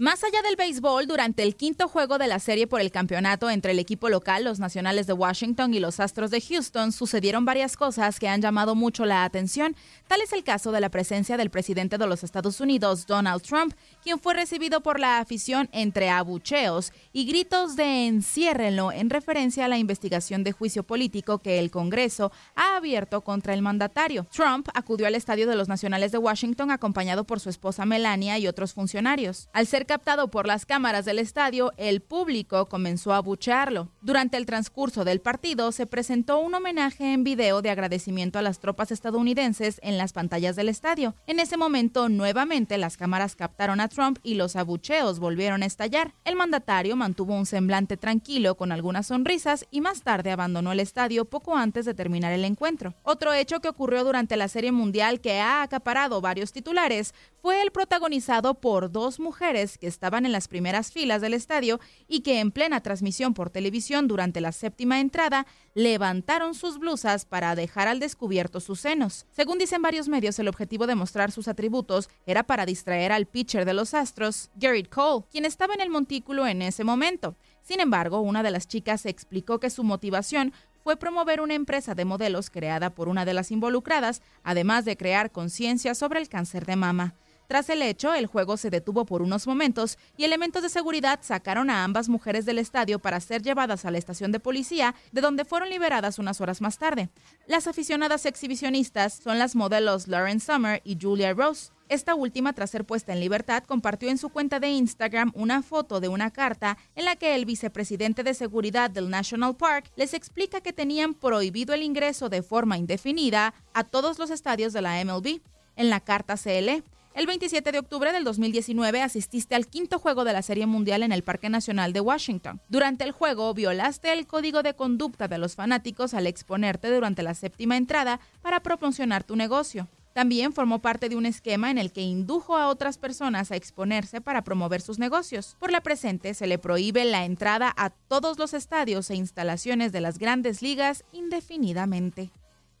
Más 0.00 0.24
allá 0.24 0.42
del 0.42 0.56
béisbol, 0.56 1.06
durante 1.06 1.44
el 1.44 1.54
quinto 1.54 1.86
juego 1.86 2.18
de 2.18 2.26
la 2.26 2.40
serie 2.40 2.66
por 2.66 2.80
el 2.80 2.90
campeonato 2.90 3.48
entre 3.48 3.70
el 3.70 3.78
equipo 3.78 4.08
local, 4.08 4.42
los 4.42 4.58
Nacionales 4.58 5.06
de 5.06 5.12
Washington 5.12 5.72
y 5.72 5.78
los 5.78 6.00
Astros 6.00 6.32
de 6.32 6.40
Houston, 6.40 6.90
sucedieron 6.90 7.44
varias 7.44 7.76
cosas 7.76 8.18
que 8.18 8.26
han 8.26 8.42
llamado 8.42 8.74
mucho 8.74 9.04
la 9.04 9.22
atención. 9.22 9.76
Tal 10.08 10.20
es 10.20 10.32
el 10.32 10.42
caso 10.42 10.72
de 10.72 10.80
la 10.80 10.88
presencia 10.88 11.36
del 11.36 11.48
presidente 11.48 11.96
de 11.96 12.08
los 12.08 12.24
Estados 12.24 12.60
Unidos, 12.60 13.06
Donald 13.06 13.42
Trump, 13.42 13.72
quien 14.02 14.18
fue 14.18 14.34
recibido 14.34 14.80
por 14.80 14.98
la 14.98 15.20
afición 15.20 15.68
entre 15.70 16.10
abucheos 16.10 16.92
y 17.12 17.24
gritos 17.24 17.76
de 17.76 18.08
enciérrenlo 18.08 18.90
en 18.90 19.10
referencia 19.10 19.64
a 19.64 19.68
la 19.68 19.78
investigación 19.78 20.42
de 20.42 20.50
juicio 20.50 20.82
político 20.82 21.38
que 21.38 21.60
el 21.60 21.70
Congreso 21.70 22.32
ha 22.56 22.78
abierto 22.78 23.20
contra 23.20 23.54
el 23.54 23.62
mandatario. 23.62 24.26
Trump 24.34 24.68
acudió 24.74 25.06
al 25.06 25.14
estadio 25.14 25.46
de 25.46 25.54
los 25.54 25.68
Nacionales 25.68 26.10
de 26.10 26.18
Washington 26.18 26.72
acompañado 26.72 27.22
por 27.22 27.38
su 27.38 27.48
esposa 27.48 27.86
Melania 27.86 28.40
y 28.40 28.48
otros 28.48 28.74
funcionarios. 28.74 29.48
Al 29.52 29.68
ser 29.68 29.83
captado 29.86 30.28
por 30.28 30.46
las 30.46 30.66
cámaras 30.66 31.04
del 31.04 31.18
estadio, 31.18 31.72
el 31.76 32.00
público 32.00 32.66
comenzó 32.66 33.12
a 33.12 33.18
abuchearlo. 33.18 33.88
Durante 34.00 34.36
el 34.36 34.46
transcurso 34.46 35.04
del 35.04 35.20
partido 35.20 35.72
se 35.72 35.86
presentó 35.86 36.38
un 36.38 36.54
homenaje 36.54 37.12
en 37.12 37.24
video 37.24 37.62
de 37.62 37.70
agradecimiento 37.70 38.38
a 38.38 38.42
las 38.42 38.58
tropas 38.58 38.90
estadounidenses 38.90 39.80
en 39.82 39.98
las 39.98 40.12
pantallas 40.12 40.56
del 40.56 40.68
estadio. 40.68 41.14
En 41.26 41.40
ese 41.40 41.56
momento, 41.56 42.08
nuevamente 42.08 42.78
las 42.78 42.96
cámaras 42.96 43.36
captaron 43.36 43.80
a 43.80 43.88
Trump 43.88 44.18
y 44.22 44.34
los 44.34 44.56
abucheos 44.56 45.18
volvieron 45.18 45.62
a 45.62 45.66
estallar. 45.66 46.14
El 46.24 46.36
mandatario 46.36 46.96
mantuvo 46.96 47.34
un 47.34 47.46
semblante 47.46 47.96
tranquilo 47.96 48.56
con 48.56 48.72
algunas 48.72 49.06
sonrisas 49.06 49.66
y 49.70 49.80
más 49.80 50.02
tarde 50.02 50.30
abandonó 50.30 50.72
el 50.72 50.80
estadio 50.80 51.24
poco 51.24 51.56
antes 51.56 51.84
de 51.84 51.94
terminar 51.94 52.32
el 52.32 52.44
encuentro. 52.44 52.94
Otro 53.02 53.32
hecho 53.32 53.60
que 53.60 53.68
ocurrió 53.68 54.04
durante 54.04 54.36
la 54.36 54.48
Serie 54.48 54.72
Mundial 54.72 55.20
que 55.20 55.40
ha 55.40 55.62
acaparado 55.62 56.20
varios 56.20 56.52
titulares 56.52 57.14
fue 57.40 57.60
el 57.62 57.72
protagonizado 57.72 58.54
por 58.54 58.90
dos 58.90 59.20
mujeres 59.20 59.73
que 59.78 59.86
estaban 59.86 60.26
en 60.26 60.32
las 60.32 60.48
primeras 60.48 60.92
filas 60.92 61.20
del 61.20 61.34
estadio 61.34 61.80
y 62.08 62.20
que 62.20 62.40
en 62.40 62.50
plena 62.50 62.80
transmisión 62.80 63.34
por 63.34 63.50
televisión 63.50 64.08
durante 64.08 64.40
la 64.40 64.52
séptima 64.52 65.00
entrada 65.00 65.46
levantaron 65.74 66.54
sus 66.54 66.78
blusas 66.78 67.24
para 67.24 67.54
dejar 67.54 67.88
al 67.88 68.00
descubierto 68.00 68.60
sus 68.60 68.80
senos. 68.80 69.26
Según 69.30 69.58
dicen 69.58 69.82
varios 69.82 70.08
medios, 70.08 70.38
el 70.38 70.48
objetivo 70.48 70.86
de 70.86 70.94
mostrar 70.94 71.30
sus 71.30 71.48
atributos 71.48 72.08
era 72.26 72.42
para 72.42 72.66
distraer 72.66 73.12
al 73.12 73.26
pitcher 73.26 73.64
de 73.64 73.74
los 73.74 73.94
Astros, 73.94 74.50
Garrett 74.56 74.88
Cole, 74.88 75.24
quien 75.30 75.44
estaba 75.44 75.74
en 75.74 75.80
el 75.80 75.90
montículo 75.90 76.46
en 76.46 76.62
ese 76.62 76.84
momento. 76.84 77.36
Sin 77.62 77.80
embargo, 77.80 78.20
una 78.20 78.42
de 78.42 78.50
las 78.50 78.68
chicas 78.68 79.06
explicó 79.06 79.58
que 79.58 79.70
su 79.70 79.84
motivación 79.84 80.52
fue 80.84 80.98
promover 80.98 81.40
una 81.40 81.54
empresa 81.54 81.94
de 81.94 82.04
modelos 82.04 82.50
creada 82.50 82.90
por 82.94 83.08
una 83.08 83.24
de 83.24 83.32
las 83.32 83.50
involucradas, 83.50 84.20
además 84.42 84.84
de 84.84 84.98
crear 84.98 85.32
conciencia 85.32 85.94
sobre 85.94 86.20
el 86.20 86.28
cáncer 86.28 86.66
de 86.66 86.76
mama. 86.76 87.14
Tras 87.46 87.68
el 87.68 87.82
hecho, 87.82 88.14
el 88.14 88.26
juego 88.26 88.56
se 88.56 88.70
detuvo 88.70 89.04
por 89.04 89.22
unos 89.22 89.46
momentos 89.46 89.98
y 90.16 90.24
elementos 90.24 90.62
de 90.62 90.68
seguridad 90.68 91.20
sacaron 91.22 91.70
a 91.70 91.84
ambas 91.84 92.08
mujeres 92.08 92.44
del 92.46 92.58
estadio 92.58 92.98
para 92.98 93.20
ser 93.20 93.42
llevadas 93.42 93.84
a 93.84 93.90
la 93.90 93.98
estación 93.98 94.32
de 94.32 94.40
policía, 94.40 94.94
de 95.12 95.20
donde 95.20 95.44
fueron 95.44 95.68
liberadas 95.68 96.18
unas 96.18 96.40
horas 96.40 96.60
más 96.60 96.78
tarde. 96.78 97.10
Las 97.46 97.66
aficionadas 97.66 98.26
exhibicionistas 98.26 99.20
son 99.22 99.38
las 99.38 99.54
modelos 99.54 100.08
Lauren 100.08 100.40
Summer 100.40 100.80
y 100.84 100.98
Julia 101.00 101.34
Rose. 101.34 101.70
Esta 101.90 102.14
última, 102.14 102.54
tras 102.54 102.70
ser 102.70 102.86
puesta 102.86 103.12
en 103.12 103.20
libertad, 103.20 103.62
compartió 103.64 104.08
en 104.08 104.16
su 104.16 104.30
cuenta 104.30 104.58
de 104.58 104.70
Instagram 104.70 105.32
una 105.34 105.62
foto 105.62 106.00
de 106.00 106.08
una 106.08 106.30
carta 106.30 106.78
en 106.96 107.04
la 107.04 107.16
que 107.16 107.34
el 107.34 107.44
vicepresidente 107.44 108.22
de 108.22 108.32
seguridad 108.32 108.88
del 108.88 109.10
National 109.10 109.54
Park 109.54 109.92
les 109.94 110.14
explica 110.14 110.62
que 110.62 110.72
tenían 110.72 111.12
prohibido 111.12 111.74
el 111.74 111.82
ingreso 111.82 112.30
de 112.30 112.42
forma 112.42 112.78
indefinida 112.78 113.52
a 113.74 113.84
todos 113.84 114.18
los 114.18 114.30
estadios 114.30 114.72
de 114.72 114.80
la 114.80 115.04
MLB. 115.04 115.40
En 115.76 115.90
la 115.90 116.00
carta 116.00 116.38
se 116.38 116.62
lee, 116.62 116.82
el 117.14 117.26
27 117.26 117.70
de 117.70 117.78
octubre 117.78 118.12
del 118.12 118.24
2019 118.24 119.00
asististe 119.00 119.54
al 119.54 119.68
quinto 119.68 120.00
juego 120.00 120.24
de 120.24 120.32
la 120.32 120.42
Serie 120.42 120.66
Mundial 120.66 121.04
en 121.04 121.12
el 121.12 121.22
Parque 121.22 121.48
Nacional 121.48 121.92
de 121.92 122.00
Washington. 122.00 122.60
Durante 122.68 123.04
el 123.04 123.12
juego 123.12 123.54
violaste 123.54 124.12
el 124.12 124.26
código 124.26 124.64
de 124.64 124.74
conducta 124.74 125.28
de 125.28 125.38
los 125.38 125.54
fanáticos 125.54 126.12
al 126.12 126.26
exponerte 126.26 126.92
durante 126.92 127.22
la 127.22 127.34
séptima 127.34 127.76
entrada 127.76 128.18
para 128.42 128.60
promocionar 128.60 129.22
tu 129.22 129.36
negocio. 129.36 129.88
También 130.12 130.52
formó 130.52 130.80
parte 130.80 131.08
de 131.08 131.16
un 131.16 131.26
esquema 131.26 131.70
en 131.70 131.78
el 131.78 131.92
que 131.92 132.00
indujo 132.00 132.56
a 132.56 132.68
otras 132.68 132.98
personas 132.98 133.50
a 133.50 133.56
exponerse 133.56 134.20
para 134.20 134.42
promover 134.42 134.80
sus 134.80 134.98
negocios. 134.98 135.56
Por 135.58 135.70
la 135.70 135.82
presente, 135.82 136.34
se 136.34 136.46
le 136.46 136.58
prohíbe 136.58 137.04
la 137.04 137.24
entrada 137.24 137.72
a 137.76 137.90
todos 137.90 138.38
los 138.38 138.54
estadios 138.54 139.10
e 139.10 139.16
instalaciones 139.16 139.92
de 139.92 140.00
las 140.00 140.18
grandes 140.18 140.62
ligas 140.62 141.04
indefinidamente. 141.12 142.30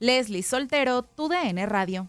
Leslie 0.00 0.42
Soltero, 0.42 1.02
TUDN 1.02 1.68
Radio. 1.68 2.08